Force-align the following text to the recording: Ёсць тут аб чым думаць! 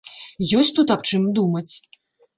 Ёсць 0.61 0.71
тут 0.79 0.95
аб 0.95 1.05
чым 1.13 1.29
думаць! 1.41 1.69